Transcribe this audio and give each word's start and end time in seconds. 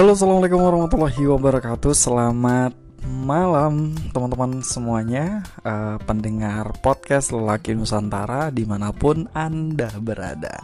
Halo 0.00 0.16
assalamualaikum 0.16 0.64
warahmatullahi 0.64 1.28
wabarakatuh. 1.28 1.92
Selamat 1.92 2.72
malam 3.04 3.92
teman-teman 4.16 4.64
semuanya. 4.64 5.44
Uh, 5.60 6.00
Pendengar 6.08 6.72
podcast 6.80 7.36
Lelaki 7.36 7.76
Nusantara 7.76 8.48
Di 8.48 8.64
mana 8.64 8.96
pun 8.96 9.28
anda 9.36 9.92
berada. 10.00 10.56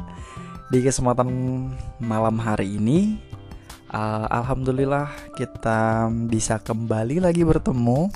Di 0.73 0.81
kesempatan 0.81 1.29
malam 2.01 2.41
hari 2.41 2.81
ini 2.81 3.21
uh, 3.93 4.25
Alhamdulillah 4.25 5.13
kita 5.37 6.09
bisa 6.33 6.57
kembali 6.57 7.21
lagi 7.21 7.45
bertemu 7.45 8.09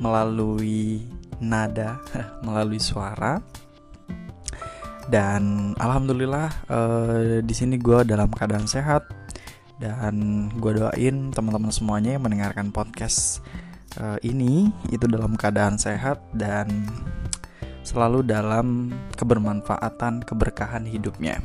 Melalui 0.00 1.04
nada, 1.44 2.00
melalui 2.48 2.80
suara. 2.80 3.36
Dan 5.12 5.76
alhamdulillah 5.76 6.48
uh, 6.72 7.44
di 7.44 7.52
sini 7.52 7.76
gue 7.76 8.00
dalam 8.08 8.32
keadaan 8.32 8.64
sehat 8.64 9.21
dan 9.82 10.46
gue 10.62 10.78
doain 10.78 11.34
teman-teman 11.34 11.74
semuanya 11.74 12.14
yang 12.14 12.22
mendengarkan 12.22 12.70
podcast 12.70 13.42
uh, 13.98 14.14
ini 14.22 14.70
itu 14.94 15.10
dalam 15.10 15.34
keadaan 15.34 15.74
sehat 15.74 16.22
dan 16.30 16.86
selalu 17.82 18.22
dalam 18.22 18.94
kebermanfaatan 19.18 20.22
keberkahan 20.22 20.86
hidupnya. 20.86 21.42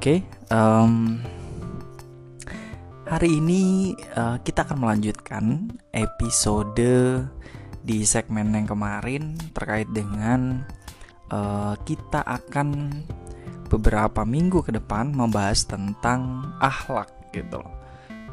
okay, 0.00 0.18
um, 0.48 1.20
hari 3.04 3.36
ini 3.36 3.92
uh, 4.16 4.40
kita 4.40 4.64
akan 4.64 4.80
melanjutkan 4.80 5.76
episode 5.92 6.88
di 7.84 7.98
segmen 8.08 8.48
yang 8.56 8.64
kemarin 8.64 9.36
terkait 9.52 9.92
dengan 9.92 10.64
uh, 11.28 11.76
kita 11.84 12.24
akan 12.24 12.96
beberapa 13.68 14.24
minggu 14.24 14.64
ke 14.64 14.72
depan 14.72 15.12
membahas 15.12 15.68
tentang 15.68 16.52
akhlak 16.56 17.21
gitu 17.32 17.58
loh 17.58 17.72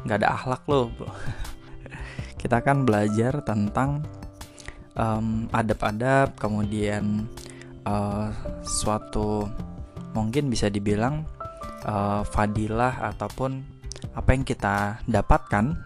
nggak 0.04 0.24
ada 0.24 0.28
akhlak 0.36 0.62
loh 0.68 0.88
bro 0.94 1.08
kita 2.40 2.60
akan 2.64 2.88
belajar 2.88 3.44
tentang 3.44 4.04
um, 4.96 5.48
adab-adab 5.52 6.36
kemudian 6.40 7.28
uh, 7.84 8.32
suatu 8.64 9.48
mungkin 10.16 10.48
bisa 10.48 10.72
dibilang 10.72 11.24
uh, 11.84 12.22
fadilah 12.24 13.12
ataupun 13.14 13.62
apa 14.16 14.30
yang 14.32 14.44
kita 14.44 15.04
dapatkan 15.04 15.76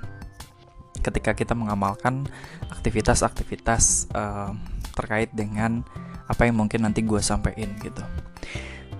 ketika 1.05 1.37
kita 1.37 1.53
mengamalkan 1.53 2.25
aktivitas-aktivitas 2.73 4.09
uh, 4.17 4.57
terkait 4.97 5.29
dengan 5.37 5.85
apa 6.25 6.49
yang 6.49 6.57
mungkin 6.57 6.89
nanti 6.89 7.05
gue 7.05 7.21
sampaikan 7.21 7.77
gitu. 7.85 8.01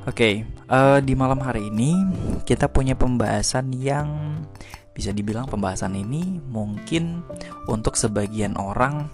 Oke, 0.05 0.13
okay, 0.13 0.35
uh, 0.69 0.97
eh, 0.97 0.99
di 1.01 1.17
malam 1.17 1.41
hari 1.41 1.73
ini 1.73 1.97
kita 2.45 2.69
punya 2.69 2.93
pembahasan 2.93 3.73
yang 3.73 4.37
bisa 4.93 5.17
dibilang 5.17 5.49
pembahasan 5.49 5.97
ini 5.97 6.45
mungkin 6.45 7.25
untuk 7.73 7.97
sebagian 7.97 8.53
orang 8.61 9.09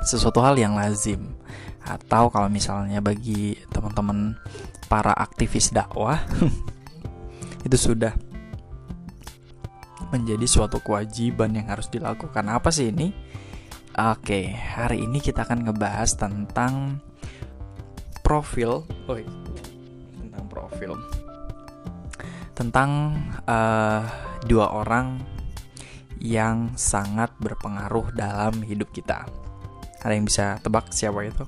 sesuatu 0.00 0.40
hal 0.40 0.56
yang 0.56 0.80
lazim 0.80 1.36
atau 1.84 2.32
kalau 2.32 2.48
misalnya 2.48 3.04
bagi 3.04 3.60
teman-teman 3.68 4.40
para 4.88 5.12
aktivis 5.12 5.68
dakwah 5.76 6.24
itu 7.68 7.76
sudah 7.76 8.16
menjadi 10.08 10.48
suatu 10.48 10.80
kewajiban 10.80 11.52
yang 11.52 11.68
harus 11.68 11.92
dilakukan. 11.92 12.48
Apa 12.48 12.72
sih 12.72 12.88
ini? 12.88 13.12
Oke, 13.92 14.56
hari 14.56 15.04
ini 15.04 15.20
kita 15.20 15.44
akan 15.44 15.68
ngebahas 15.68 16.16
tentang 16.16 17.04
profil. 18.24 18.88
Oh, 19.04 19.20
film 20.80 21.00
tentang 22.56 23.20
uh, 23.44 24.00
dua 24.48 24.72
orang 24.72 25.20
yang 26.16 26.72
sangat 26.72 27.28
berpengaruh 27.36 28.16
dalam 28.16 28.64
hidup 28.64 28.88
kita. 28.96 29.28
Ada 30.00 30.12
yang 30.16 30.24
bisa 30.24 30.56
tebak 30.64 30.88
siapa 30.96 31.20
itu? 31.28 31.44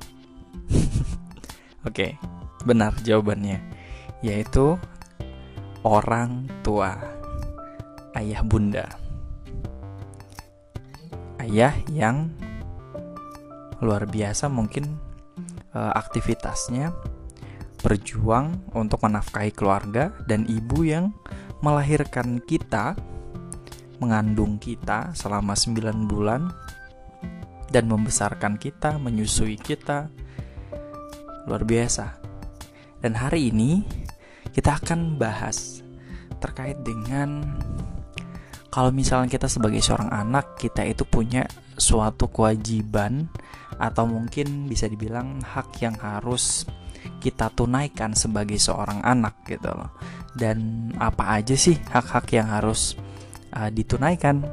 Oke, 1.89 1.89
okay, 1.89 2.11
benar 2.69 2.93
jawabannya, 3.01 3.65
yaitu 4.21 4.77
orang 5.81 6.45
tua, 6.61 6.93
ayah 8.13 8.45
bunda, 8.45 8.85
ayah 11.41 11.73
yang 11.89 12.29
luar 13.81 14.05
biasa 14.11 14.51
mungkin 14.51 14.99
uh, 15.73 15.95
aktivitasnya 15.95 16.91
berjuang 17.81 18.73
untuk 18.75 19.07
menafkahi 19.07 19.55
keluarga 19.55 20.11
dan 20.27 20.45
ibu 20.51 20.83
yang 20.83 21.15
melahirkan 21.63 22.43
kita, 22.43 22.95
mengandung 23.99 24.59
kita 24.63 25.15
selama 25.15 25.55
9 25.55 26.07
bulan 26.07 26.51
dan 27.69 27.91
membesarkan 27.91 28.57
kita, 28.57 28.97
menyusui 28.99 29.59
kita. 29.59 30.11
Luar 31.49 31.65
biasa. 31.65 32.21
Dan 32.99 33.15
hari 33.17 33.55
ini 33.55 33.83
kita 34.51 34.79
akan 34.83 35.17
bahas 35.17 35.81
terkait 36.43 36.79
dengan 36.83 37.43
kalau 38.69 38.93
misalnya 38.93 39.33
kita 39.33 39.49
sebagai 39.49 39.81
seorang 39.81 40.13
anak, 40.13 40.61
kita 40.61 40.85
itu 40.85 41.03
punya 41.09 41.49
suatu 41.75 42.29
kewajiban 42.29 43.27
atau 43.81 44.05
mungkin 44.05 44.69
bisa 44.69 44.87
dibilang 44.91 45.41
hak 45.41 45.83
yang 45.83 45.97
harus 45.99 46.69
kita 47.19 47.51
tunaikan 47.53 48.15
sebagai 48.15 48.57
seorang 48.57 49.03
anak 49.03 49.43
gitu 49.47 49.71
loh. 49.71 49.95
Dan 50.35 50.91
apa 50.99 51.41
aja 51.41 51.59
sih 51.59 51.79
hak-hak 51.91 52.31
yang 52.35 52.49
harus 52.51 52.95
uh, 53.55 53.71
ditunaikan? 53.73 54.47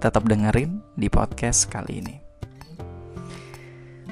Tetap 0.00 0.24
dengerin 0.28 0.84
di 0.96 1.08
podcast 1.08 1.68
kali 1.68 2.04
ini. 2.04 2.14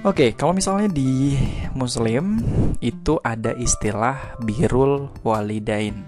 Oke, 0.03 0.27
okay, 0.27 0.31
kalau 0.35 0.51
misalnya 0.51 0.91
di 0.91 1.39
Muslim 1.79 2.43
itu 2.83 3.23
ada 3.23 3.55
istilah 3.55 4.35
birul 4.43 5.15
walidain. 5.23 6.03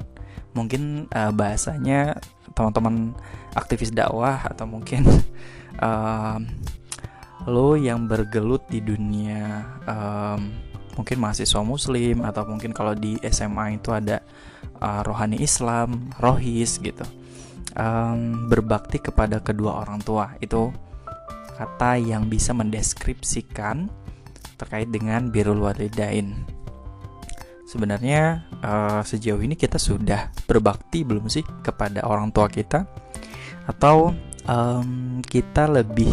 Mungkin 0.50 1.06
uh, 1.14 1.30
bahasanya 1.30 2.18
teman-teman 2.58 3.14
aktivis 3.54 3.94
dakwah 3.94 4.42
atau 4.50 4.66
mungkin 4.66 5.06
uh, 5.78 6.42
lo 7.54 7.78
yang 7.78 8.10
bergelut 8.10 8.66
di 8.66 8.82
dunia 8.82 9.62
um, 9.86 10.50
mungkin 10.94 11.18
mahasiswa 11.18 11.60
muslim 11.62 12.22
atau 12.22 12.46
mungkin 12.46 12.70
kalau 12.70 12.94
di 12.94 13.18
SMA 13.28 13.78
itu 13.78 13.90
ada 13.90 14.22
uh, 14.78 15.02
rohani 15.02 15.42
Islam, 15.42 16.10
rohis 16.18 16.78
gitu. 16.78 17.04
Um, 17.74 18.46
berbakti 18.46 19.02
kepada 19.02 19.42
kedua 19.42 19.82
orang 19.82 19.98
tua 19.98 20.38
itu 20.38 20.70
kata 21.58 21.98
yang 21.98 22.30
bisa 22.30 22.54
mendeskripsikan 22.54 23.90
terkait 24.54 24.90
dengan 24.90 25.30
birrul 25.30 25.66
walidain. 25.66 26.46
Sebenarnya 27.66 28.46
uh, 28.62 29.02
sejauh 29.02 29.42
ini 29.42 29.58
kita 29.58 29.82
sudah 29.82 30.30
berbakti 30.46 31.02
belum 31.02 31.26
sih 31.26 31.42
kepada 31.66 32.06
orang 32.06 32.30
tua 32.30 32.46
kita 32.46 32.86
atau 33.66 34.14
um, 34.46 35.18
kita 35.24 35.66
lebih 35.66 36.10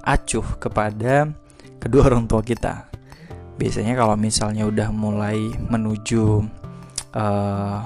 acuh 0.00 0.56
kepada 0.56 1.28
kedua 1.76 2.08
orang 2.08 2.24
tua 2.24 2.40
kita 2.40 2.93
biasanya 3.54 3.94
kalau 3.94 4.18
misalnya 4.18 4.66
udah 4.66 4.88
mulai 4.90 5.38
menuju 5.70 6.42
uh, 7.14 7.78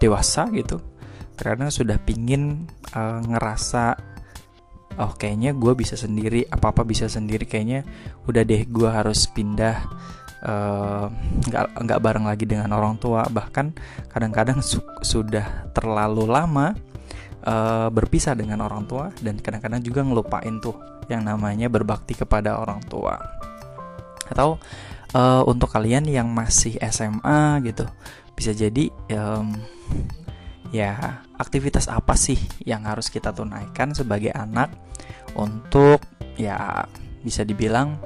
dewasa 0.00 0.48
gitu 0.52 0.80
karena 1.36 1.68
sudah 1.68 2.00
pingin 2.00 2.64
uh, 2.96 3.20
ngerasa 3.20 3.96
oh 4.96 5.12
kayaknya 5.12 5.52
gue 5.52 5.72
bisa 5.76 5.92
sendiri 5.92 6.48
apa 6.48 6.72
apa 6.72 6.80
bisa 6.80 7.04
sendiri 7.08 7.44
kayaknya 7.44 7.84
udah 8.24 8.42
deh 8.42 8.64
gue 8.64 8.88
harus 8.88 9.28
pindah 9.28 9.76
eh, 10.40 11.06
nggak 11.52 11.64
uh, 11.76 11.80
nggak 11.84 12.00
bareng 12.00 12.24
lagi 12.24 12.48
dengan 12.48 12.72
orang 12.72 12.96
tua. 12.96 13.28
Bahkan 13.28 13.76
kadang-kadang 14.08 14.64
su 14.64 14.80
sudah 15.04 15.68
terlalu 15.76 16.24
lama 16.24 16.72
uh, 17.44 17.92
berpisah 17.92 18.32
dengan 18.32 18.64
orang 18.64 18.88
tua 18.88 19.12
dan 19.20 19.36
kadang-kadang 19.36 19.84
juga 19.84 20.00
ngelupain 20.00 20.56
tuh 20.64 20.80
yang 21.12 21.28
namanya 21.28 21.68
berbakti 21.68 22.16
kepada 22.16 22.56
orang 22.56 22.80
tua 22.88 23.20
atau 24.28 24.60
uh, 25.14 25.42
untuk 25.46 25.70
kalian 25.72 26.06
yang 26.06 26.28
masih 26.30 26.76
SMA 26.90 27.62
gitu 27.64 27.86
bisa 28.36 28.52
jadi 28.52 28.92
um, 29.16 29.56
ya 30.74 31.22
aktivitas 31.40 31.88
apa 31.88 32.18
sih 32.18 32.36
yang 32.66 32.84
harus 32.84 33.08
kita 33.08 33.32
tunaikan 33.32 33.96
sebagai 33.96 34.34
anak 34.34 34.72
untuk 35.38 36.04
ya 36.36 36.84
bisa 37.24 37.42
dibilang 37.42 37.96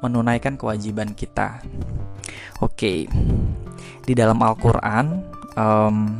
menunaikan 0.00 0.58
kewajiban 0.58 1.14
kita? 1.14 1.62
Oke 2.62 3.06
di 4.02 4.12
dalam 4.18 4.38
Al-Quran 4.42 5.06
um, 5.54 6.18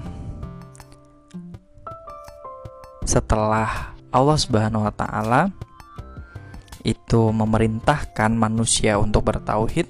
setelah 3.02 3.92
Allah 4.14 4.36
Subhanahu 4.38 4.86
Wa 4.86 4.94
Taala 4.94 5.50
itu 6.82 7.31
memerintahkan 7.31 8.34
manusia 8.34 8.99
untuk 8.99 9.31
bertauhid, 9.31 9.87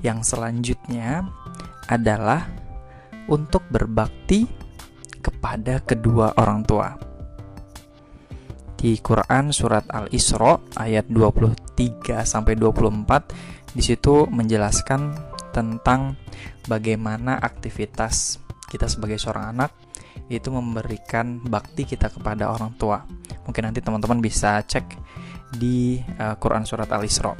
yang 0.00 0.24
selanjutnya 0.24 1.28
adalah 1.88 2.48
untuk 3.28 3.64
berbakti 3.68 4.48
pada 5.40 5.80
kedua 5.80 6.36
orang 6.36 6.60
tua. 6.64 6.88
Di 8.76 8.96
Quran 9.00 9.52
surat 9.52 9.84
Al-Isra 9.92 10.56
ayat 10.76 11.08
23 11.08 12.24
sampai 12.24 12.56
24 12.56 13.76
di 13.76 13.82
situ 13.84 14.24
menjelaskan 14.28 15.16
tentang 15.52 16.16
bagaimana 16.64 17.36
aktivitas 17.36 18.40
kita 18.72 18.88
sebagai 18.88 19.20
seorang 19.20 19.52
anak 19.52 19.70
itu 20.30 20.48
memberikan 20.48 21.42
bakti 21.42 21.84
kita 21.84 22.08
kepada 22.08 22.48
orang 22.48 22.72
tua. 22.78 23.02
Mungkin 23.44 23.68
nanti 23.68 23.82
teman-teman 23.82 24.22
bisa 24.22 24.62
cek 24.62 24.86
di 25.56 25.98
uh, 26.18 26.34
Quran 26.38 26.62
surat 26.62 26.90
Al-Isra. 26.90 27.34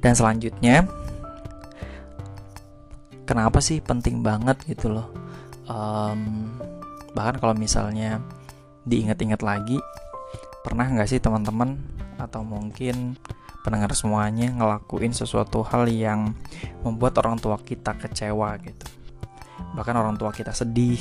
Dan 0.00 0.12
selanjutnya 0.16 0.88
kenapa 3.30 3.62
sih 3.62 3.78
penting 3.78 4.26
banget 4.26 4.58
gitu 4.66 4.90
loh 4.90 5.06
um, 5.70 6.50
bahkan 7.14 7.38
kalau 7.38 7.54
misalnya 7.54 8.18
diingat-ingat 8.82 9.38
lagi 9.46 9.78
pernah 10.66 10.90
nggak 10.90 11.06
sih 11.06 11.22
teman-teman 11.22 11.78
atau 12.18 12.42
mungkin 12.42 13.14
pendengar 13.62 13.94
semuanya 13.94 14.50
ngelakuin 14.50 15.14
sesuatu 15.14 15.62
hal 15.62 15.86
yang 15.86 16.34
membuat 16.82 17.22
orang 17.22 17.38
tua 17.38 17.54
kita 17.62 17.94
kecewa 18.02 18.58
gitu 18.66 18.86
bahkan 19.78 19.94
orang 19.94 20.18
tua 20.18 20.34
kita 20.34 20.50
sedih 20.50 20.98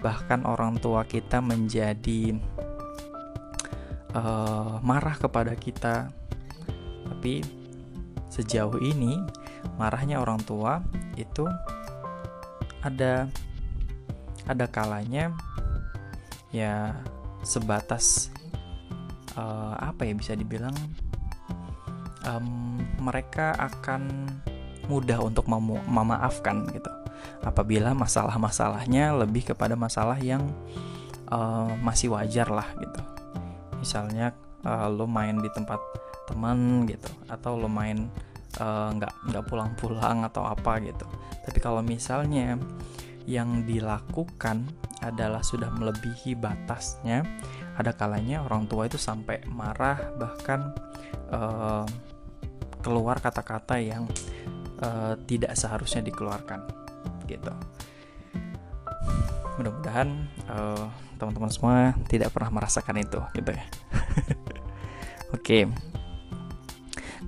bahkan 0.00 0.46
orang 0.46 0.78
tua 0.78 1.02
kita 1.02 1.42
menjadi 1.42 2.38
uh, 4.14 4.78
marah 4.82 5.16
kepada 5.16 5.54
kita. 5.54 6.10
Tapi 7.06 7.42
sejauh 8.30 8.78
ini 8.78 9.18
marahnya 9.76 10.22
orang 10.22 10.38
tua 10.42 10.80
itu 11.18 11.44
ada 12.80 13.28
ada 14.48 14.66
kalanya 14.70 15.34
ya 16.54 16.96
sebatas 17.44 18.32
uh, 19.36 19.76
apa 19.78 20.06
ya 20.08 20.14
bisa 20.16 20.32
dibilang 20.34 20.74
um, 22.24 22.78
mereka 23.02 23.52
akan 23.58 24.30
mudah 24.90 25.22
untuk 25.22 25.46
mem 25.46 25.78
memaafkan 25.86 26.66
gitu. 26.72 26.90
Apabila 27.40 27.92
masalah-masalahnya 27.96 29.12
lebih 29.16 29.52
kepada 29.52 29.76
masalah 29.76 30.16
yang 30.20 30.44
uh, 31.28 31.72
masih 31.80 32.12
wajar 32.12 32.48
lah 32.48 32.68
gitu 32.80 33.19
misalnya 33.80 34.36
uh, 34.62 34.86
lo 34.92 35.08
main 35.08 35.40
di 35.40 35.48
tempat 35.50 35.80
teman 36.28 36.86
gitu 36.86 37.10
atau 37.26 37.58
lo 37.58 37.66
main 37.66 38.06
nggak 38.60 39.14
uh, 39.14 39.26
nggak 39.30 39.44
pulang-pulang 39.46 40.26
atau 40.26 40.44
apa 40.46 40.78
gitu. 40.84 41.06
Tapi 41.42 41.58
kalau 41.58 41.80
misalnya 41.80 42.60
yang 43.24 43.62
dilakukan 43.64 44.66
adalah 45.00 45.40
sudah 45.40 45.72
melebihi 45.72 46.36
batasnya 46.36 47.24
ada 47.80 47.96
kalanya 47.96 48.44
orang 48.44 48.68
tua 48.68 48.84
itu 48.84 49.00
sampai 49.00 49.40
marah 49.48 50.12
bahkan 50.20 50.76
uh, 51.32 51.86
keluar 52.84 53.20
kata-kata 53.20 53.80
yang 53.80 54.04
uh, 54.84 55.16
tidak 55.24 55.56
seharusnya 55.56 56.04
dikeluarkan 56.04 56.64
gitu 57.28 57.52
mudah-mudahan 59.60 60.08
uh, 60.48 60.88
teman-teman 61.20 61.52
semua 61.52 61.92
tidak 62.08 62.32
pernah 62.32 62.60
merasakan 62.60 62.96
itu 62.96 63.20
gitu 63.36 63.50
ya 63.52 63.64
oke 65.36 65.44
okay. 65.44 65.62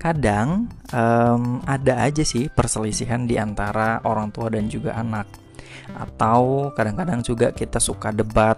kadang 0.01 0.73
um, 0.97 1.61
ada 1.69 2.09
aja 2.09 2.25
sih 2.25 2.49
perselisihan 2.49 3.29
di 3.29 3.37
antara 3.37 4.01
orang 4.09 4.33
tua 4.33 4.49
dan 4.49 4.73
juga 4.73 4.97
anak 4.97 5.29
atau 5.93 6.73
kadang-kadang 6.73 7.21
juga 7.21 7.53
kita 7.53 7.77
suka 7.77 8.09
debat 8.17 8.57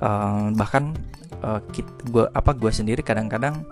uh, 0.00 0.48
bahkan 0.56 0.96
uh, 1.44 1.60
gua 2.08 2.32
apa 2.32 2.56
gue 2.56 2.72
sendiri 2.72 3.04
kadang-kadang 3.04 3.66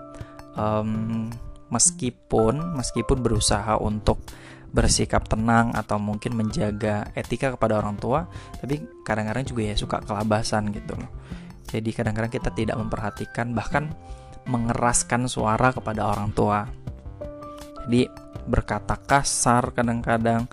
um, 0.53 1.29
meskipun 1.71 2.77
meskipun 2.77 3.17
berusaha 3.23 3.79
untuk 3.79 4.21
bersikap 4.71 5.27
tenang 5.27 5.75
atau 5.75 5.99
mungkin 5.99 6.31
menjaga 6.35 7.11
etika 7.11 7.55
kepada 7.59 7.83
orang 7.83 7.99
tua 7.99 8.27
tapi 8.59 8.79
kadang-kadang 9.03 9.43
juga 9.43 9.61
ya 9.67 9.75
suka 9.75 9.99
kelabasan 10.03 10.71
gitu 10.71 10.95
loh. 10.95 11.11
Jadi 11.71 11.89
kadang-kadang 11.95 12.31
kita 12.31 12.51
tidak 12.51 12.75
memperhatikan 12.79 13.55
bahkan 13.55 13.91
mengeraskan 14.47 15.27
suara 15.31 15.71
kepada 15.71 16.07
orang 16.07 16.31
tua. 16.35 16.67
Jadi 17.87 18.07
berkata 18.47 18.99
kasar 18.99 19.71
kadang-kadang. 19.71 20.47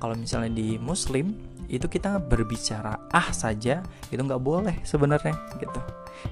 Kalau 0.00 0.16
misalnya 0.16 0.50
di 0.50 0.80
muslim 0.80 1.36
itu 1.68 1.86
kita 1.86 2.18
berbicara 2.18 3.08
ah 3.12 3.28
saja 3.30 3.84
itu 4.08 4.18
nggak 4.18 4.42
boleh 4.42 4.76
sebenarnya 4.82 5.36
gitu. 5.60 5.80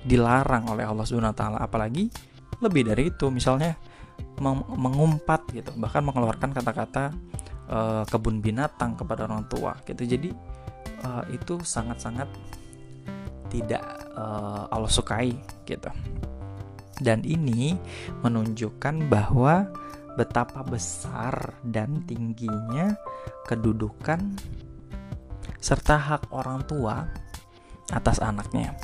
Dilarang 0.04 0.72
oleh 0.72 0.88
Allah 0.88 1.04
Subhanahu 1.04 1.36
Taala 1.36 1.60
apalagi 1.60 2.08
lebih 2.64 2.88
dari 2.88 3.12
itu. 3.12 3.28
Misalnya 3.28 3.76
mengumpat 4.76 5.48
gitu 5.52 5.72
bahkan 5.76 6.04
mengeluarkan 6.04 6.50
kata-kata 6.56 7.12
uh, 7.68 8.02
kebun 8.08 8.40
binatang 8.40 8.96
kepada 8.96 9.28
orang 9.28 9.44
tua 9.48 9.76
gitu 9.84 10.04
jadi 10.04 10.30
uh, 11.04 11.24
itu 11.32 11.60
sangat-sangat 11.60 12.28
tidak 13.50 13.82
uh, 14.16 14.70
Allah 14.70 14.90
sukai 14.90 15.36
gitu 15.68 15.90
dan 17.00 17.24
ini 17.24 17.76
menunjukkan 18.20 19.08
bahwa 19.08 19.68
betapa 20.14 20.60
besar 20.60 21.56
dan 21.64 22.04
tingginya 22.04 22.92
kedudukan 23.48 24.36
serta 25.60 25.96
hak 25.96 26.22
orang 26.32 26.64
tua 26.68 27.08
atas 27.92 28.20
anaknya. 28.22 28.76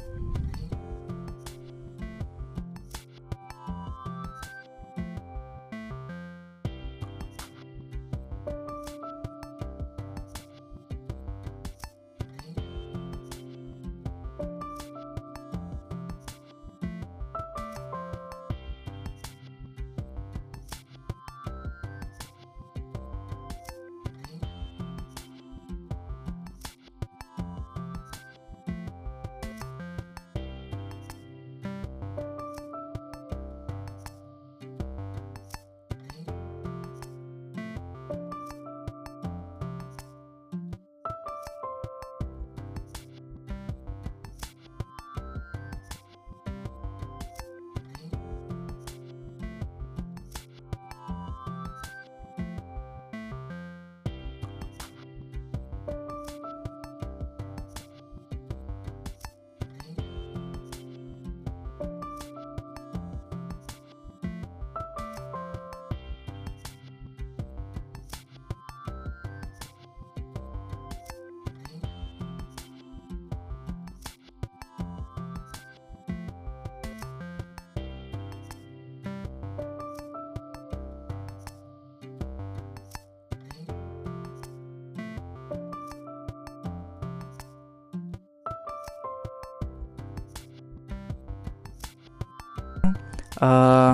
Uh, 93.41 93.47
eh, 93.47 93.93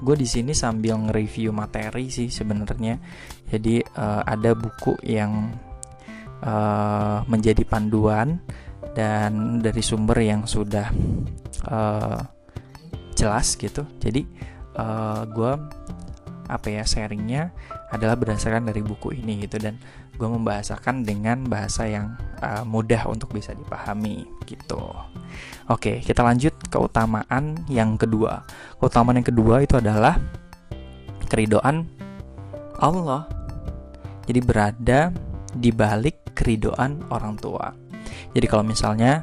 gue 0.00 0.16
di 0.16 0.28
sini 0.28 0.52
sambil 0.56 0.96
nge-review 0.96 1.52
materi 1.52 2.08
sih 2.08 2.32
sebenarnya. 2.32 2.96
Jadi 3.50 3.84
uh, 3.84 4.22
ada 4.24 4.56
buku 4.56 4.96
yang 5.04 5.52
uh, 6.42 7.20
menjadi 7.28 7.62
panduan 7.66 8.40
dan 8.96 9.60
dari 9.60 9.82
sumber 9.84 10.18
yang 10.18 10.48
sudah 10.48 10.88
uh, 11.68 12.20
jelas 13.14 13.54
gitu. 13.60 13.84
Jadi 14.00 14.24
uh, 14.80 15.28
gue 15.28 15.52
apa 16.50 16.66
ya 16.66 16.82
sharingnya 16.82 17.54
adalah 17.94 18.18
berdasarkan 18.18 18.66
dari 18.66 18.82
buku 18.82 19.14
ini 19.14 19.46
gitu 19.46 19.62
dan 19.62 19.78
gue 20.18 20.28
membahasakan 20.28 21.06
dengan 21.06 21.46
bahasa 21.46 21.86
yang 21.86 22.18
uh, 22.40 22.64
mudah 22.66 23.06
untuk 23.08 23.32
bisa 23.36 23.54
dipahami 23.54 24.26
gitu. 24.48 24.80
Oke, 25.70 26.02
kita 26.02 26.26
lanjut 26.26 26.52
keutamaan 26.66 27.62
yang 27.70 27.94
kedua. 27.94 28.42
Keutamaan 28.82 29.22
yang 29.22 29.28
kedua 29.28 29.62
itu 29.62 29.78
adalah 29.78 30.18
keridoan 31.30 31.86
Allah. 32.82 33.28
Jadi 34.26 34.40
berada 34.42 35.14
di 35.54 35.70
balik 35.70 36.34
keridoan 36.34 37.06
orang 37.10 37.38
tua. 37.38 37.70
Jadi 38.34 38.46
kalau 38.46 38.64
misalnya 38.66 39.22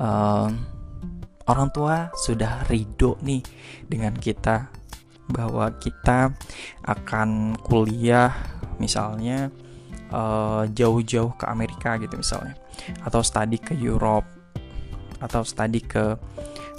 uh, 0.00 0.48
orang 1.48 1.68
tua 1.72 2.08
sudah 2.16 2.64
ridho 2.68 3.16
nih 3.20 3.44
dengan 3.88 4.16
kita 4.16 4.68
bahwa 5.28 5.72
kita 5.80 6.36
akan 6.84 7.56
kuliah 7.64 8.32
misalnya 8.76 9.48
uh, 10.14 10.62
jauh-jauh 10.70 11.34
ke 11.34 11.44
Amerika 11.50 11.98
gitu 11.98 12.14
misalnya. 12.14 12.54
Atau 13.02 13.26
studi 13.26 13.58
ke 13.58 13.74
Europe. 13.74 14.30
Atau 15.18 15.42
studi 15.42 15.82
ke 15.82 16.14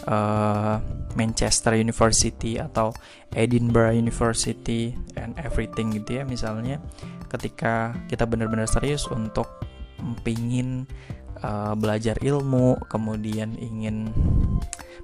uh, 0.08 0.76
Manchester 1.16 1.80
University 1.80 2.60
atau 2.60 2.92
Edinburgh 3.36 3.96
University 3.96 4.96
and 5.20 5.36
everything 5.44 5.92
gitu 5.92 6.20
ya 6.20 6.24
misalnya. 6.24 6.80
Ketika 7.28 7.92
kita 8.08 8.24
benar-benar 8.24 8.72
serius 8.72 9.08
untuk 9.12 9.48
pingin 10.24 10.88
uh, 11.44 11.74
belajar 11.76 12.20
ilmu 12.20 12.80
kemudian 12.92 13.56
ingin 13.58 14.12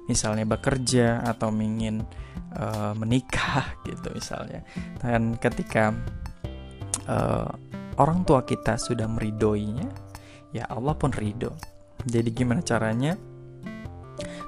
misalnya 0.06 0.44
bekerja 0.44 1.24
atau 1.24 1.48
ingin 1.54 2.04
uh, 2.56 2.92
menikah 2.96 3.72
gitu 3.88 4.12
misalnya. 4.12 4.64
Dan 5.00 5.36
ketika 5.40 5.96
orang 7.98 8.24
tua 8.24 8.46
kita 8.46 8.78
sudah 8.80 9.08
meridoinya 9.08 9.88
ya 10.52 10.68
Allah 10.68 10.94
pun 10.96 11.12
ridho 11.12 11.52
jadi 12.06 12.28
gimana 12.34 12.62
caranya? 12.66 13.14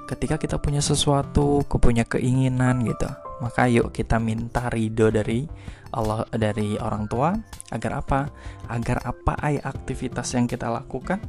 Ketika 0.05 0.37
kita 0.37 0.61
punya 0.61 0.83
sesuatu 0.83 1.65
punya 1.65 2.05
keinginan 2.05 2.85
gitu 2.85 3.09
maka 3.43 3.67
yuk 3.67 3.91
kita 3.91 4.15
minta 4.15 4.71
ridho 4.71 5.11
dari 5.11 5.43
Allah 5.91 6.27
dari 6.31 6.77
orang 6.79 7.07
tua. 7.09 7.35
Agar 7.71 8.03
apa? 8.03 8.19
Agar 8.69 9.01
apa 9.03 9.33
ay 9.41 9.59
aktivitas 9.59 10.35
yang 10.35 10.45
kita 10.45 10.69
lakukan 10.69 11.19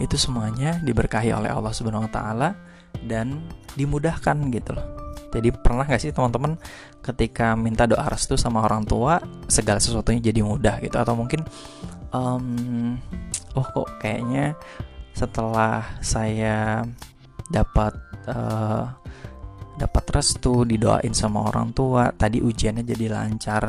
itu 0.00 0.16
semuanya 0.16 0.80
diberkahi 0.80 1.36
oleh 1.36 1.52
Allah 1.52 1.68
Subhanahu 1.68 2.08
wa 2.08 2.12
taala 2.12 2.48
dan 3.04 3.44
dimudahkan 3.76 4.36
gitu 4.50 4.72
loh. 4.76 5.01
Jadi 5.38 5.50
pernah 5.54 5.88
gak 5.88 6.02
sih 6.02 6.12
teman-teman 6.12 6.58
ketika 7.00 7.56
minta 7.56 7.88
doa 7.88 8.04
restu 8.08 8.36
sama 8.36 8.64
orang 8.64 8.84
tua 8.84 9.22
segala 9.48 9.80
sesuatunya 9.80 10.20
jadi 10.20 10.40
mudah 10.44 10.80
gitu? 10.84 10.96
Atau 10.98 11.16
mungkin 11.16 11.44
um, 12.12 12.96
oh 13.56 13.66
kok 13.66 13.88
kayaknya 14.00 14.56
setelah 15.12 15.84
saya 16.00 16.84
dapat 17.52 17.92
uh, 18.28 18.88
dapat 19.76 20.04
restu 20.12 20.68
didoain 20.68 21.12
sama 21.16 21.48
orang 21.48 21.72
tua 21.72 22.12
tadi 22.12 22.40
ujiannya 22.40 22.84
jadi 22.84 23.06
lancar 23.08 23.62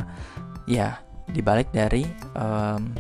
ya 0.67 1.00
dibalik 1.27 1.72
dari 1.72 2.03
um, 2.36 2.91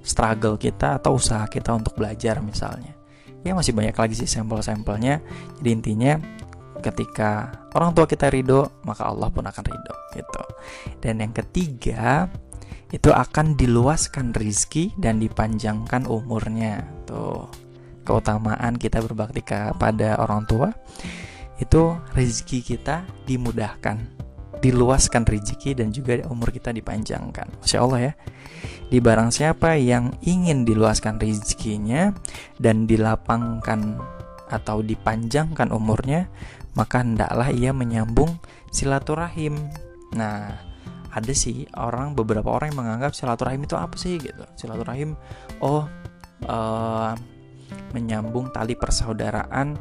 struggle 0.00 0.56
kita 0.56 0.96
atau 0.96 1.20
usaha 1.20 1.44
kita 1.44 1.76
untuk 1.76 2.00
belajar 2.00 2.40
misalnya. 2.40 2.96
Ya 3.44 3.52
masih 3.54 3.76
banyak 3.76 3.94
lagi 3.94 4.14
sih 4.16 4.26
sampel-sampelnya. 4.26 5.20
Jadi 5.60 5.68
intinya 5.68 6.18
ketika 6.80 7.52
orang 7.74 7.92
tua 7.92 8.06
kita 8.06 8.30
ridho 8.30 8.70
maka 8.86 9.06
Allah 9.06 9.28
pun 9.28 9.44
akan 9.44 9.64
ridho 9.64 9.94
gitu. 10.14 10.42
Dan 11.02 11.22
yang 11.22 11.32
ketiga 11.34 12.30
itu 12.88 13.12
akan 13.12 13.58
diluaskan 13.58 14.32
rizki 14.32 14.96
dan 14.96 15.20
dipanjangkan 15.20 16.08
umurnya. 16.08 16.86
Tuh 17.04 17.48
keutamaan 18.08 18.80
kita 18.80 19.04
berbakti 19.04 19.44
kepada 19.44 20.16
orang 20.16 20.48
tua 20.48 20.72
itu 21.60 21.98
rezeki 22.16 22.64
kita 22.64 23.04
dimudahkan 23.28 24.18
diluaskan 24.58 25.22
rezeki 25.22 25.78
dan 25.78 25.94
juga 25.94 26.18
umur 26.26 26.50
kita 26.50 26.74
dipanjangkan. 26.74 27.62
Masya 27.62 27.78
Allah 27.78 28.00
ya. 28.10 28.12
Di 28.88 28.98
barang 28.98 29.30
siapa 29.30 29.78
yang 29.78 30.16
ingin 30.24 30.66
diluaskan 30.66 31.20
rezekinya 31.20 32.10
dan 32.58 32.88
dilapangkan 32.88 34.00
atau 34.48 34.80
dipanjangkan 34.80 35.70
umurnya, 35.70 36.28
maka 36.74 37.04
hendaklah 37.04 37.48
ia 37.52 37.70
menyambung 37.76 38.40
silaturahim. 38.72 39.56
Nah, 40.16 40.56
ada 41.08 41.32
sih 41.32 41.64
orang 41.76 42.12
beberapa 42.12 42.52
orang 42.52 42.72
yang 42.72 42.80
menganggap 42.84 43.12
silaturahim 43.16 43.64
itu 43.64 43.76
apa 43.76 43.96
sih 43.96 44.20
gitu. 44.20 44.44
Silaturahim, 44.56 45.16
oh 45.64 45.88
uh, 46.44 47.12
menyambung 47.92 48.52
tali 48.52 48.76
persaudaraan 48.76 49.76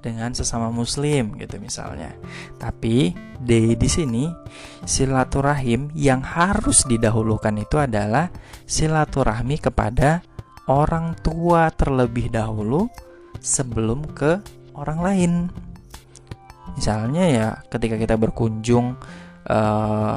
dengan 0.00 0.32
sesama 0.32 0.72
muslim 0.72 1.36
gitu 1.36 1.60
misalnya. 1.60 2.16
Tapi 2.56 3.12
di 3.40 3.76
di 3.76 3.88
sini 3.88 4.24
silaturahim 4.84 5.92
yang 5.92 6.24
harus 6.24 6.88
didahulukan 6.88 7.52
itu 7.60 7.76
adalah 7.76 8.32
silaturahmi 8.64 9.60
kepada 9.60 10.24
orang 10.68 11.16
tua 11.20 11.68
terlebih 11.72 12.32
dahulu 12.32 12.88
sebelum 13.40 14.04
ke 14.12 14.38
orang 14.76 15.00
lain. 15.00 15.32
Misalnya 16.76 17.24
ya 17.26 17.48
ketika 17.66 17.98
kita 17.98 18.14
berkunjung 18.14 18.94
uh, 19.50 20.16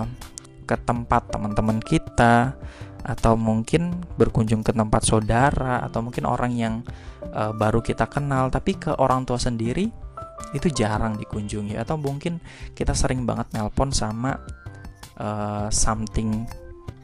ke 0.63 0.75
tempat 0.85 1.33
teman-teman 1.33 1.81
kita 1.83 2.55
atau 3.03 3.35
mungkin 3.35 3.99
berkunjung 4.15 4.63
ke 4.63 4.71
tempat 4.71 5.03
saudara 5.03 5.83
atau 5.83 5.99
mungkin 5.99 6.23
orang 6.23 6.55
yang 6.55 6.75
uh, 7.35 7.51
baru 7.51 7.83
kita 7.83 8.07
kenal 8.07 8.47
tapi 8.47 8.79
ke 8.79 8.95
orang 8.95 9.27
tua 9.27 9.35
sendiri 9.35 9.91
itu 10.55 10.67
jarang 10.71 11.19
dikunjungi 11.19 11.75
atau 11.75 11.99
mungkin 11.99 12.39
kita 12.71 12.95
sering 12.95 13.27
banget 13.27 13.51
nelpon 13.51 13.91
sama 13.91 14.39
uh, 15.19 15.67
something 15.67 16.47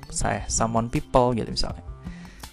saya 0.07 0.47
someone 0.47 0.88
people 0.88 1.35
gitu 1.35 1.51
misalnya 1.51 1.88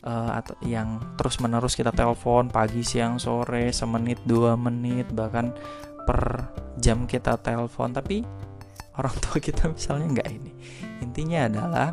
uh, 0.07 0.39
yang 0.63 1.03
terus 1.19 1.43
menerus 1.43 1.75
kita 1.75 1.91
telepon 1.91 2.49
pagi 2.49 2.87
siang 2.87 3.19
sore 3.19 3.75
semenit 3.75 4.23
dua 4.23 4.55
menit 4.55 5.11
bahkan 5.11 5.51
per 6.07 6.49
jam 6.79 7.05
kita 7.11 7.35
telepon 7.43 7.91
tapi 7.91 8.23
orang 8.97 9.17
tua 9.19 9.37
kita 9.43 9.67
misalnya 9.69 10.23
nggak 10.23 10.29
ini 10.31 10.53
intinya 11.03 11.51
adalah 11.51 11.89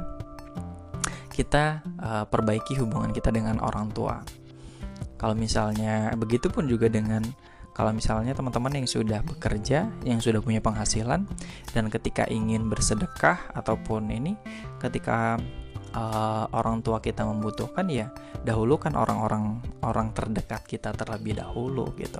kita 1.34 1.82
uh, 1.98 2.26
perbaiki 2.30 2.78
hubungan 2.78 3.10
kita 3.10 3.34
dengan 3.34 3.58
orang 3.60 3.90
tua. 3.90 4.22
Kalau 5.18 5.34
misalnya 5.34 6.14
begitu 6.14 6.48
pun 6.54 6.70
juga 6.70 6.88
dengan 6.88 7.26
kalau 7.74 7.90
misalnya 7.90 8.38
teman-teman 8.38 8.86
yang 8.86 8.86
sudah 8.86 9.26
bekerja, 9.26 9.90
yang 10.06 10.22
sudah 10.22 10.46
punya 10.46 10.62
penghasilan 10.62 11.26
dan 11.74 11.86
ketika 11.90 12.30
ingin 12.30 12.70
bersedekah 12.70 13.50
ataupun 13.58 14.14
ini 14.14 14.38
ketika 14.78 15.42
uh, 15.94 16.46
orang 16.54 16.82
tua 16.82 17.00
kita 17.00 17.24
membutuhkan 17.24 17.86
ya 17.88 18.10
dahulukan 18.44 18.92
orang-orang 18.98 19.64
orang 19.86 20.12
terdekat 20.12 20.66
kita 20.68 20.92
terlebih 20.92 21.40
dahulu 21.40 21.94
gitu. 21.96 22.20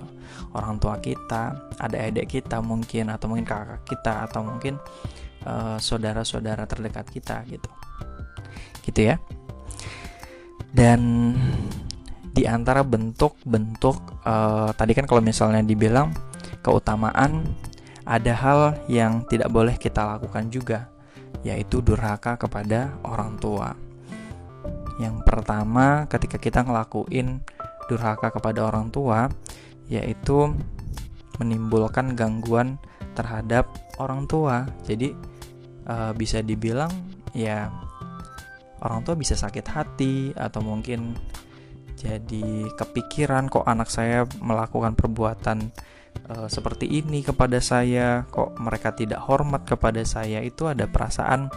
Orang 0.56 0.80
tua 0.80 0.98
kita, 1.02 1.70
ada 1.76 1.96
adik 1.98 2.40
kita 2.40 2.62
mungkin 2.64 3.12
atau 3.12 3.28
mungkin 3.28 3.44
kakak 3.44 3.82
kita 3.84 4.30
atau 4.30 4.40
mungkin 4.46 4.80
saudara 5.44 6.24
saudara-saudara 6.24 6.64
terdekat 6.64 7.04
kita 7.12 7.44
gitu. 7.44 7.68
Gitu 8.80 9.00
ya. 9.12 9.20
Dan 10.72 11.34
di 12.34 12.48
antara 12.48 12.82
bentuk-bentuk 12.82 14.26
uh, 14.26 14.72
tadi 14.74 14.96
kan 14.96 15.06
kalau 15.06 15.22
misalnya 15.22 15.62
dibilang 15.62 16.10
keutamaan 16.64 17.46
ada 18.02 18.32
hal 18.34 18.60
yang 18.90 19.22
tidak 19.30 19.52
boleh 19.54 19.78
kita 19.78 20.16
lakukan 20.16 20.50
juga 20.50 20.93
yaitu 21.44 21.84
durhaka 21.84 22.40
kepada 22.40 22.96
orang 23.04 23.36
tua. 23.38 23.76
Yang 24.96 25.22
pertama 25.28 26.08
ketika 26.08 26.40
kita 26.40 26.64
ngelakuin 26.64 27.44
durhaka 27.86 28.32
kepada 28.32 28.64
orang 28.64 28.88
tua 28.88 29.28
yaitu 29.92 30.56
menimbulkan 31.36 32.16
gangguan 32.16 32.80
terhadap 33.12 33.68
orang 34.00 34.24
tua. 34.24 34.64
Jadi 34.88 35.12
uh, 35.86 36.16
bisa 36.16 36.40
dibilang 36.40 36.90
ya 37.36 37.68
orang 38.80 39.04
tua 39.04 39.14
bisa 39.14 39.36
sakit 39.36 39.66
hati 39.68 40.32
atau 40.32 40.64
mungkin 40.64 41.16
jadi 41.94 42.68
kepikiran 42.76 43.48
kok 43.48 43.64
anak 43.64 43.88
saya 43.88 44.28
melakukan 44.44 44.92
perbuatan 44.92 45.72
uh, 46.30 46.48
seperti 46.48 46.86
ini 46.88 47.20
kepada 47.24 47.58
saya, 47.58 48.24
kok 48.28 48.56
mereka 48.60 48.94
tidak 48.94 49.22
hormat 49.24 49.66
kepada 49.66 50.02
saya. 50.06 50.40
Itu 50.40 50.70
ada 50.70 50.86
perasaan 50.86 51.50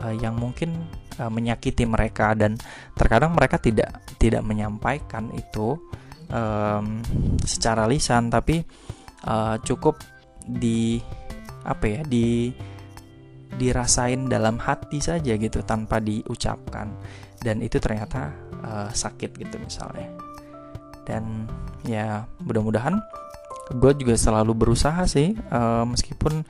uh, 0.00 0.14
yang 0.16 0.36
mungkin 0.36 0.86
uh, 1.20 1.32
menyakiti 1.32 1.84
mereka 1.88 2.36
dan 2.36 2.56
terkadang 2.96 3.32
mereka 3.32 3.60
tidak 3.60 4.04
tidak 4.20 4.44
menyampaikan 4.44 5.32
itu 5.32 5.76
um, 6.30 7.00
secara 7.42 7.88
lisan 7.88 8.28
tapi 8.28 8.62
uh, 9.26 9.56
cukup 9.62 9.98
di 10.46 11.00
apa 11.66 11.84
ya 11.84 12.00
di 12.06 12.54
dirasain 13.56 14.28
dalam 14.28 14.60
hati 14.60 15.00
saja 15.00 15.34
gitu 15.34 15.64
tanpa 15.64 15.98
diucapkan 15.98 16.92
dan 17.40 17.64
itu 17.64 17.80
ternyata 17.80 18.30
uh, 18.62 18.90
sakit 18.92 19.32
gitu 19.32 19.56
misalnya 19.58 20.12
dan 21.08 21.48
ya 21.86 22.26
mudah-mudahan 22.42 22.98
gue 23.72 23.92
juga 23.98 24.14
selalu 24.14 24.52
berusaha 24.54 25.02
sih 25.10 25.34
uh, 25.50 25.82
meskipun 25.82 26.46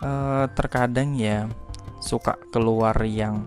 uh, 0.00 0.44
terkadang 0.56 1.12
ya 1.12 1.44
suka 2.00 2.36
keluar 2.52 2.96
yang 3.04 3.44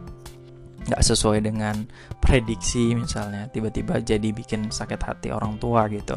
nggak 0.88 1.04
sesuai 1.04 1.44
dengan 1.44 1.84
prediksi 2.24 2.96
misalnya 2.96 3.52
tiba-tiba 3.52 4.00
jadi 4.00 4.32
bikin 4.32 4.72
sakit 4.72 5.02
hati 5.04 5.28
orang 5.36 5.60
tua 5.60 5.86
gitu. 5.92 6.16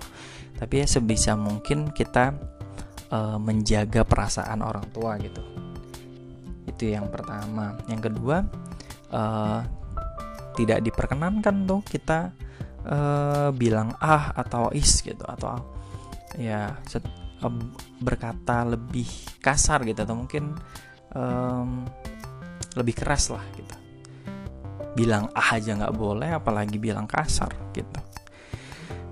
Tapi 0.54 0.84
ya 0.84 0.86
sebisa 0.86 1.34
mungkin 1.34 1.90
kita 1.90 2.36
uh, 3.10 3.38
menjaga 3.40 4.06
perasaan 4.06 4.62
orang 4.62 4.86
tua 4.94 5.18
gitu. 5.18 5.42
Itu 6.70 6.86
yang 6.86 7.10
pertama. 7.10 7.74
Yang 7.90 8.12
kedua 8.12 8.46
uh, 9.10 9.60
tidak 10.54 10.86
diperkenankan 10.86 11.66
tuh 11.66 11.80
kita 11.82 12.30
uh, 12.86 13.50
bilang 13.50 13.90
ah 13.98 14.30
atau 14.38 14.70
is 14.70 15.02
gitu 15.02 15.24
atau 15.26 15.79
ya 16.38 16.78
set, 16.86 17.02
uh, 17.42 17.56
berkata 17.98 18.62
lebih 18.68 19.08
kasar 19.40 19.82
gitu 19.88 20.04
atau 20.04 20.14
mungkin 20.14 20.54
um, 21.14 21.86
lebih 22.78 22.94
keras 22.94 23.32
lah 23.34 23.42
gitu. 23.56 23.74
Bilang 24.94 25.30
ah 25.34 25.54
aja 25.56 25.74
nggak 25.74 25.94
boleh 25.94 26.30
apalagi 26.34 26.76
bilang 26.78 27.06
kasar 27.06 27.50
gitu. 27.74 28.00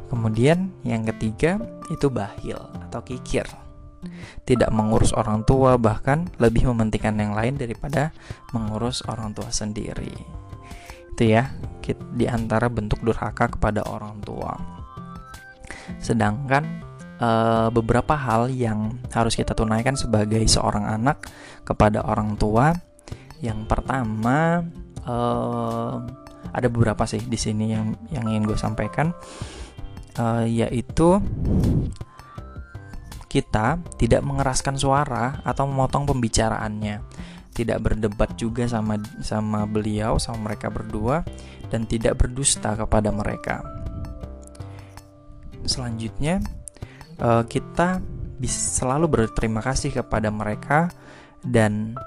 Kemudian 0.09 0.73
yang 0.89 1.05
ketiga 1.05 1.61
itu 1.93 2.09
bahil 2.09 2.59
atau 2.89 3.01
kikir. 3.05 3.45
Tidak 4.47 4.71
mengurus 4.71 5.13
orang 5.13 5.43
tua 5.43 5.75
bahkan 5.77 6.31
lebih 6.39 6.71
mementingkan 6.71 7.19
yang 7.19 7.35
lain 7.35 7.59
daripada 7.59 8.15
mengurus 8.55 9.05
orang 9.11 9.35
tua 9.37 9.51
sendiri. 9.53 10.15
Itu 11.13 11.25
ya 11.29 11.51
di 12.15 12.25
antara 12.31 12.71
bentuk 12.71 13.03
durhaka 13.03 13.59
kepada 13.59 13.85
orang 13.85 14.23
tua. 14.23 14.55
Sedangkan 15.99 16.88
e, 17.19 17.31
beberapa 17.75 18.15
hal 18.15 18.49
yang 18.49 19.03
harus 19.11 19.35
kita 19.35 19.53
tunaikan 19.53 19.99
sebagai 19.99 20.41
seorang 20.47 20.87
anak 20.87 21.27
kepada 21.67 22.07
orang 22.07 22.39
tua. 22.39 22.73
Yang 23.39 23.71
pertama 23.71 24.67
uh, 25.07 26.03
ada 26.51 26.67
beberapa 26.67 27.05
sih 27.07 27.23
di 27.23 27.39
sini 27.39 27.71
yang 27.71 27.95
yang 28.11 28.25
ingin 28.29 28.45
gue 28.49 28.59
sampaikan. 28.59 29.13
Uh, 30.19 30.43
yaitu 30.43 31.23
kita 33.31 33.79
tidak 34.01 34.25
mengeraskan 34.25 34.75
suara 34.75 35.39
atau 35.47 35.69
memotong 35.69 36.09
pembicaraannya. 36.09 37.05
Tidak 37.55 37.79
berdebat 37.83 38.39
juga 38.39 38.67
sama 38.67 38.99
sama 39.23 39.67
beliau 39.67 40.19
sama 40.19 40.51
mereka 40.51 40.71
berdua 40.71 41.23
dan 41.69 41.85
tidak 41.85 42.19
berdusta 42.19 42.75
kepada 42.75 43.13
mereka. 43.15 43.63
Selanjutnya 45.69 46.41
uh, 47.23 47.45
kita 47.47 48.03
bisa 48.39 48.83
selalu 48.83 49.11
berterima 49.11 49.59
kasih 49.59 49.91
kepada 49.91 50.31
mereka 50.31 50.91
dan 51.43 51.99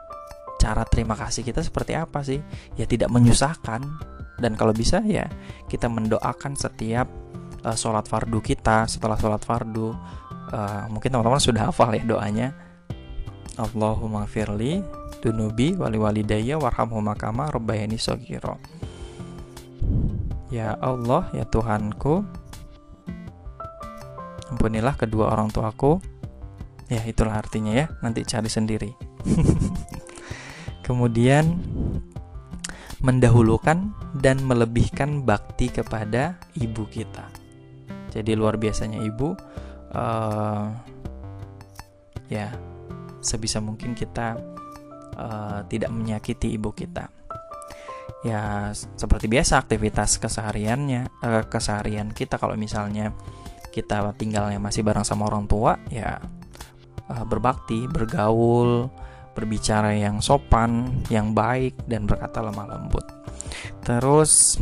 cara 0.60 0.86
terima 0.88 1.18
kasih 1.18 1.41
kita 1.41 1.60
seperti 1.65 1.98
apa 1.98 2.24
sih? 2.24 2.39
Ya 2.80 2.88
tidak 2.88 3.12
menyusahkan. 3.12 3.82
Dan 4.41 4.58
kalau 4.58 4.74
bisa 4.74 5.06
ya 5.06 5.30
kita 5.70 5.86
mendoakan 5.86 6.58
setiap 6.58 7.06
uh, 7.62 7.77
sholat 7.77 8.10
fardu 8.10 8.39
kita 8.41 8.89
setelah 8.89 9.18
sholat 9.20 9.44
fardu. 9.44 9.94
Uh, 10.51 10.84
mungkin 10.91 11.15
teman-teman 11.15 11.39
sudah 11.39 11.70
hafal 11.70 11.94
ya 11.96 12.03
doanya. 12.03 12.51
Allahumma 13.60 14.25
firli 14.25 14.82
dunubi 15.22 15.77
wali 15.77 16.01
walidayya 16.01 16.58
warhamhuma 16.58 17.13
kama 17.13 17.53
rabbayani 17.53 18.00
sogiro 18.00 18.58
Ya 20.50 20.76
Allah 20.82 21.30
ya 21.32 21.45
Tuhanku 21.45 22.26
ampunilah 24.52 25.00
kedua 25.00 25.32
orang 25.32 25.50
tuaku 25.50 26.04
ya 26.92 27.02
itulah 27.08 27.40
artinya 27.40 27.72
ya 27.72 27.86
nanti 28.04 28.28
cari 28.28 28.52
sendiri 28.52 28.92
kemudian 30.88 31.56
mendahulukan 33.02 33.92
dan 34.14 34.38
melebihkan 34.46 35.26
bakti 35.26 35.74
kepada 35.74 36.38
ibu 36.54 36.86
kita. 36.86 37.34
Jadi 38.14 38.38
luar 38.38 38.62
biasanya 38.62 39.02
ibu, 39.02 39.34
uh, 39.98 40.66
ya 42.30 42.54
sebisa 43.26 43.58
mungkin 43.58 43.98
kita 43.98 44.38
uh, 45.18 45.60
tidak 45.66 45.90
menyakiti 45.90 46.54
ibu 46.54 46.70
kita. 46.78 47.10
Ya 48.22 48.70
seperti 48.76 49.26
biasa 49.26 49.58
aktivitas 49.58 50.22
kesehariannya, 50.22 51.10
uh, 51.26 51.44
keseharian 51.50 52.14
kita 52.14 52.38
kalau 52.38 52.54
misalnya 52.54 53.18
kita 53.71 54.12
tinggalnya 54.19 54.60
masih 54.60 54.84
bareng 54.84 55.07
sama 55.07 55.31
orang 55.31 55.47
tua, 55.47 55.79
ya 55.88 56.19
uh, 57.07 57.25
berbakti, 57.25 57.88
bergaul, 57.88 58.91
berbicara 59.31 59.95
yang 59.95 60.19
sopan, 60.19 61.01
yang 61.07 61.31
baik, 61.31 61.75
dan 61.88 62.03
berkata 62.03 62.43
lemah 62.43 62.67
lembut. 62.67 63.05
Terus 63.84 64.60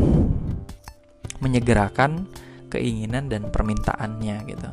menyegerakan 1.41 2.29
keinginan 2.69 3.27
dan 3.27 3.49
permintaannya 3.49 4.37
gitu. 4.45 4.69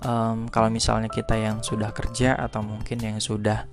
Um, 0.00 0.48
kalau 0.48 0.72
misalnya 0.72 1.12
kita 1.12 1.36
yang 1.36 1.60
sudah 1.60 1.92
kerja 1.92 2.36
atau 2.36 2.64
mungkin 2.64 3.00
yang 3.04 3.20
sudah 3.20 3.68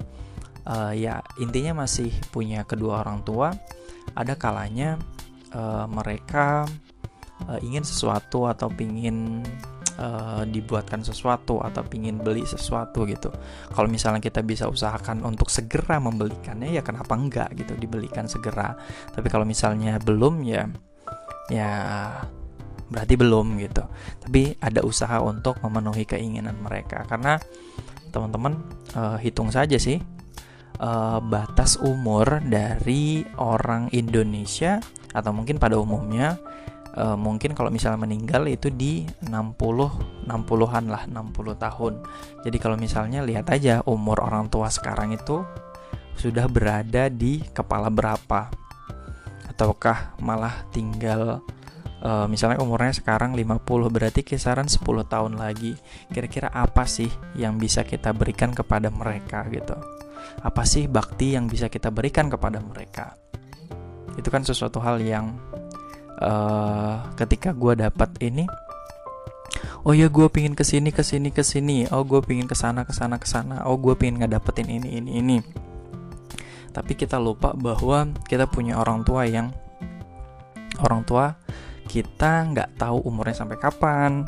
uh, 0.68 0.92
ya 0.92 1.24
intinya 1.40 1.84
masih 1.84 2.12
punya 2.32 2.68
kedua 2.68 3.04
orang 3.04 3.24
tua, 3.24 3.56
ada 4.12 4.36
kalanya 4.36 5.00
uh, 5.56 5.88
mereka 5.88 6.68
uh, 7.48 7.60
ingin 7.64 7.84
sesuatu 7.84 8.48
atau 8.48 8.68
ingin 8.76 9.44
uh, 9.98 10.44
dibuatkan 10.48 11.04
sesuatu 11.04 11.60
atau 11.60 11.82
pingin 11.86 12.22
beli 12.22 12.46
sesuatu 12.46 13.04
gitu. 13.10 13.34
Kalau 13.74 13.90
misalnya 13.90 14.22
kita 14.22 14.46
bisa 14.46 14.70
usahakan 14.70 15.26
untuk 15.26 15.50
segera 15.52 15.98
membelikannya 15.98 16.72
ya 16.72 16.82
kenapa 16.86 17.18
enggak 17.18 17.54
gitu 17.58 17.74
dibelikan 17.76 18.30
segera. 18.30 18.78
Tapi 19.12 19.28
kalau 19.28 19.44
misalnya 19.44 19.98
belum 20.00 20.46
ya 20.46 20.70
ya 21.52 21.72
berarti 22.88 23.14
belum 23.20 23.60
gitu. 23.60 23.84
Tapi 24.24 24.56
ada 24.64 24.86
usaha 24.86 25.20
untuk 25.20 25.60
memenuhi 25.60 26.08
keinginan 26.08 26.56
mereka 26.62 27.04
karena 27.10 27.42
teman-teman 28.14 28.56
uh, 28.96 29.20
hitung 29.20 29.52
saja 29.52 29.76
sih 29.76 30.00
uh, 30.80 31.20
batas 31.20 31.76
umur 31.82 32.40
dari 32.46 33.26
orang 33.38 33.92
Indonesia 33.92 34.80
atau 35.12 35.32
mungkin 35.36 35.58
pada 35.58 35.76
umumnya 35.76 36.40
uh, 36.98 37.16
mungkin 37.16 37.54
kalau 37.54 37.70
misalnya 37.70 38.02
meninggal 38.04 38.50
itu 38.50 38.74
di 38.74 39.06
60 39.24 40.28
60-an 40.28 40.86
lah 40.92 41.04
60 41.08 41.56
tahun. 41.56 41.94
Jadi 42.44 42.58
kalau 42.60 42.76
misalnya 42.76 43.24
lihat 43.24 43.48
aja 43.54 43.86
umur 43.88 44.20
orang 44.20 44.50
tua 44.52 44.68
sekarang 44.68 45.16
itu 45.16 45.46
sudah 46.18 46.50
berada 46.50 47.08
di 47.08 47.40
kepala 47.54 47.88
berapa. 47.94 48.50
Ataukah 49.48 50.18
malah 50.20 50.68
tinggal 50.74 51.40
uh, 52.04 52.26
misalnya 52.28 52.60
umurnya 52.60 52.94
sekarang 52.98 53.38
50 53.38 53.64
berarti 53.94 54.22
kisaran 54.26 54.68
10 54.68 54.84
tahun 55.08 55.34
lagi. 55.40 55.78
Kira-kira 56.12 56.52
apa 56.52 56.84
sih 56.90 57.10
yang 57.38 57.56
bisa 57.62 57.86
kita 57.86 58.12
berikan 58.12 58.52
kepada 58.52 58.92
mereka 58.92 59.46
gitu? 59.48 59.78
Apa 60.44 60.68
sih 60.68 60.92
bakti 60.92 61.38
yang 61.38 61.48
bisa 61.48 61.72
kita 61.72 61.94
berikan 61.94 62.28
kepada 62.28 62.60
mereka? 62.60 63.16
Itu 64.18 64.34
kan 64.34 64.42
sesuatu 64.42 64.82
hal 64.82 64.98
yang 65.02 65.38
uh, 66.22 67.08
ketika 67.18 67.54
gue 67.54 67.78
dapat 67.78 68.10
ini 68.22 68.46
oh 69.88 69.96
ya 69.96 70.12
gue 70.12 70.28
pingin 70.28 70.52
ke 70.58 70.68
sini 70.68 70.92
ke 70.92 71.06
sini 71.06 71.32
ke 71.32 71.46
sini 71.46 71.88
oh 71.94 72.04
gue 72.04 72.20
pingin 72.20 72.50
ke 72.50 72.58
sana 72.58 72.84
ke 72.84 72.92
sana 72.92 73.16
ke 73.22 73.28
sana 73.30 73.64
oh 73.70 73.80
gue 73.80 73.96
pingin 73.96 74.20
ngedapetin 74.22 74.68
ini 74.68 75.00
ini 75.00 75.12
ini. 75.22 75.38
Tapi 76.76 76.94
kita 76.94 77.18
lupa 77.18 77.58
bahwa 77.58 78.06
kita 78.30 78.46
punya 78.46 78.78
orang 78.78 79.02
tua 79.02 79.26
yang 79.26 79.50
orang 80.78 81.02
tua 81.02 81.34
kita 81.90 82.46
nggak 82.54 82.78
tahu 82.78 83.02
umurnya 83.02 83.34
sampai 83.34 83.58
kapan. 83.58 84.28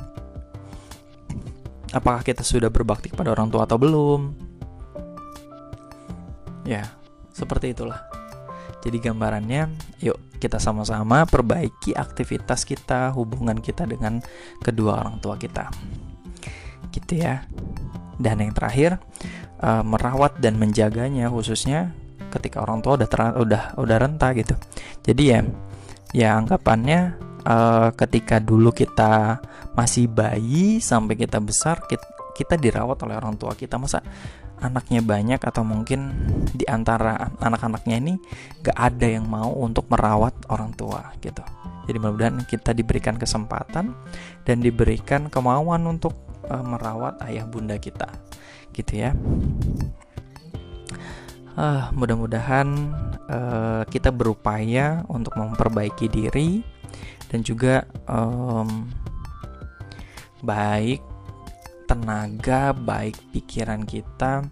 Apakah 1.93 2.21
kita 2.25 2.41
sudah 2.41 2.73
berbakti 2.73 3.13
kepada 3.13 3.34
orang 3.34 3.54
tua 3.54 3.69
atau 3.69 3.78
belum. 3.78 4.34
Ya 6.65 6.89
seperti 7.36 7.78
itulah. 7.78 8.02
Jadi 8.82 8.97
gambarannya 8.97 9.69
yuk 10.02 10.28
kita 10.39 10.58
sama-sama 10.58 11.28
perbaiki 11.28 11.93
aktivitas 11.93 12.63
kita, 12.63 13.12
hubungan 13.13 13.60
kita 13.60 13.84
dengan 13.84 14.23
kedua 14.63 15.04
orang 15.04 15.19
tua 15.19 15.36
kita. 15.36 15.67
Gitu 16.89 17.19
ya. 17.19 17.43
Dan 18.15 18.39
yang 18.39 18.56
terakhir, 18.56 18.97
uh, 19.60 19.84
merawat 19.84 20.39
dan 20.39 20.56
menjaganya 20.56 21.28
khususnya 21.28 21.91
ketika 22.32 22.63
orang 22.63 22.80
tua 22.80 22.95
udah 22.95 23.10
udah 23.36 23.63
udah 23.75 23.97
renta 23.99 24.32
gitu. 24.38 24.56
Jadi 25.04 25.23
ya 25.23 25.39
ya 26.15 26.39
anggapannya 26.39 27.17
uh, 27.45 27.89
ketika 27.93 28.41
dulu 28.41 28.73
kita 28.73 29.41
masih 29.78 30.10
bayi 30.10 30.82
sampai 30.82 31.15
kita 31.15 31.38
besar 31.39 31.84
kita, 31.86 32.06
kita 32.36 32.56
dirawat 32.56 32.97
oleh 33.06 33.15
orang 33.15 33.36
tua 33.36 33.54
kita 33.54 33.75
masa 33.75 34.02
anaknya 34.60 35.00
banyak 35.00 35.39
atau 35.39 35.63
mungkin 35.63 36.12
di 36.52 36.67
antara 36.67 37.32
anak-anaknya 37.39 37.95
ini 38.00 38.13
gak 38.63 38.76
ada 38.76 39.08
yang 39.08 39.26
mau 39.28 39.52
untuk 39.56 39.88
merawat 39.88 40.36
orang 40.52 40.76
tua 40.76 41.15
gitu. 41.24 41.41
Jadi 41.89 41.98
mudah-mudahan 41.98 42.45
kita 42.45 42.76
diberikan 42.78 43.17
kesempatan 43.17 43.98
dan 44.45 44.58
diberikan 44.62 45.26
kemauan 45.32 45.89
untuk 45.89 46.13
uh, 46.45 46.62
merawat 46.62 47.17
ayah 47.26 47.50
bunda 47.50 47.82
kita, 47.82 48.06
gitu 48.78 49.10
ya. 49.10 49.17
Uh, 51.58 51.89
mudah-mudahan 51.98 52.93
uh, 53.26 53.84
kita 53.89 54.13
berupaya 54.13 55.02
untuk 55.10 55.34
memperbaiki 55.34 56.08
diri 56.08 56.62
dan 57.28 57.41
juga 57.41 57.89
um, 58.06 58.86
baik 60.45 61.04
tenaga, 61.89 62.69
baik 62.69 63.17
pikiran 63.34 63.82
kita, 63.82 64.45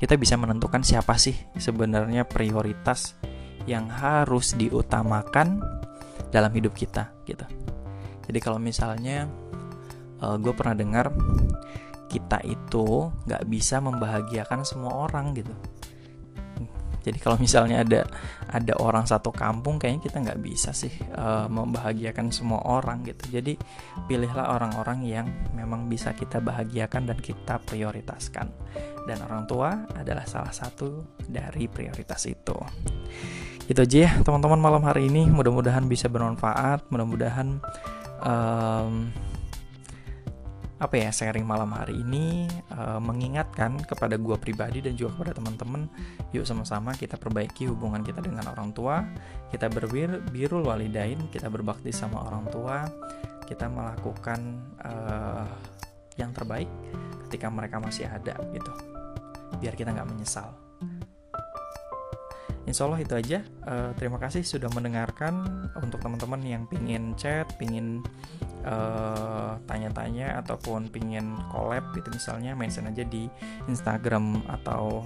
kita 0.00 0.16
bisa 0.16 0.40
menentukan 0.40 0.80
siapa 0.80 1.20
sih 1.20 1.36
sebenarnya 1.60 2.24
prioritas 2.24 3.20
yang 3.68 3.92
harus 3.92 4.56
diutamakan 4.56 5.60
dalam 6.32 6.48
hidup 6.56 6.72
kita 6.72 7.12
gitu. 7.28 7.44
Jadi 8.24 8.38
kalau 8.40 8.56
misalnya 8.56 9.28
uh, 10.24 10.40
gue 10.40 10.56
pernah 10.56 10.72
dengar 10.72 11.12
kita 12.08 12.40
itu 12.48 13.12
nggak 13.28 13.44
bisa 13.46 13.78
membahagiakan 13.78 14.64
semua 14.64 15.04
orang 15.06 15.36
gitu 15.36 15.52
jadi 17.00 17.18
kalau 17.18 17.40
misalnya 17.40 17.80
ada 17.80 18.04
ada 18.52 18.74
orang 18.76 19.08
satu 19.08 19.32
kampung 19.32 19.80
kayaknya 19.80 20.04
kita 20.04 20.16
nggak 20.20 20.40
bisa 20.44 20.70
sih 20.76 20.92
uh, 21.16 21.48
membahagiakan 21.48 22.28
semua 22.28 22.60
orang 22.68 23.06
gitu. 23.08 23.40
Jadi 23.40 23.56
pilihlah 24.04 24.52
orang-orang 24.52 25.00
yang 25.08 25.26
memang 25.56 25.88
bisa 25.88 26.12
kita 26.12 26.44
bahagiakan 26.44 27.08
dan 27.08 27.18
kita 27.18 27.56
prioritaskan. 27.64 28.52
Dan 29.08 29.16
orang 29.24 29.48
tua 29.48 29.88
adalah 29.96 30.28
salah 30.28 30.52
satu 30.52 31.16
dari 31.24 31.66
prioritas 31.72 32.28
itu. 32.28 32.56
Itu 33.64 33.80
aja 33.80 33.98
ya 34.06 34.10
teman-teman 34.20 34.60
malam 34.60 34.82
hari 34.84 35.08
ini 35.08 35.24
mudah-mudahan 35.30 35.88
bisa 35.88 36.10
bermanfaat. 36.12 36.84
Mudah-mudahan 36.92 37.64
um, 38.20 39.08
apa 40.80 40.96
ya 40.96 41.12
sharing 41.12 41.44
malam 41.44 41.76
hari 41.76 42.00
ini 42.00 42.48
uh, 42.72 42.96
mengingatkan 42.96 43.84
kepada 43.84 44.16
gua 44.16 44.40
pribadi 44.40 44.80
dan 44.80 44.96
juga 44.96 45.20
kepada 45.20 45.36
teman-teman 45.36 45.84
yuk 46.32 46.48
sama-sama 46.48 46.96
kita 46.96 47.20
perbaiki 47.20 47.68
hubungan 47.68 48.00
kita 48.00 48.24
dengan 48.24 48.48
orang 48.48 48.72
tua 48.72 49.04
kita 49.52 49.68
berbir 49.68 50.24
birul 50.32 50.64
walidain 50.64 51.20
kita 51.28 51.52
berbakti 51.52 51.92
sama 51.92 52.24
orang 52.24 52.48
tua 52.48 52.88
kita 53.44 53.68
melakukan 53.68 54.40
uh, 54.80 55.44
yang 56.16 56.32
terbaik 56.32 56.68
ketika 57.28 57.52
mereka 57.52 57.76
masih 57.76 58.08
ada 58.08 58.40
gitu 58.56 58.72
biar 59.60 59.76
kita 59.76 59.92
nggak 59.92 60.08
menyesal 60.08 60.48
Insya 62.68 62.86
Allah 62.86 63.02
itu 63.02 63.14
aja. 63.18 63.42
Uh, 63.66 63.90
terima 63.98 64.22
kasih 64.22 64.46
sudah 64.46 64.70
mendengarkan. 64.70 65.42
Untuk 65.82 65.98
teman-teman 65.98 66.38
yang 66.46 66.62
pingin 66.70 67.18
chat, 67.18 67.50
pingin 67.58 67.98
eh, 68.64 69.52
tanya-tanya 69.64 70.40
ataupun 70.44 70.92
pingin 70.92 71.36
collab 71.48 71.92
gitu 71.96 72.08
misalnya 72.12 72.52
mention 72.52 72.88
aja 72.88 73.04
di 73.06 73.26
Instagram 73.68 74.44
atau 74.48 75.04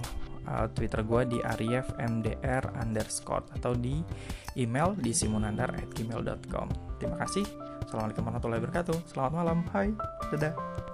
uh, 0.49 0.67
Twitter 0.71 1.01
gue 1.01 1.21
di 1.37 1.39
ariefmdr 1.41 2.63
underscore 2.77 3.45
atau 3.57 3.73
di 3.73 4.01
email 4.55 4.93
di 4.97 5.11
simunandar@gmail.com. 5.11 6.67
Terima 7.01 7.17
kasih. 7.19 7.45
Assalamualaikum 7.85 8.23
warahmatullahi 8.25 8.61
wabarakatuh. 8.63 8.97
Selamat 9.09 9.33
malam. 9.33 9.57
Hai. 9.73 9.93
Dadah. 10.33 10.84